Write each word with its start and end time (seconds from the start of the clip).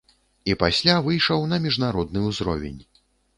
І 0.51 0.53
пасля 0.63 0.95
выйшаў 1.07 1.45
на 1.51 1.59
міжнародны 1.67 2.25
ўзровень. 2.31 2.81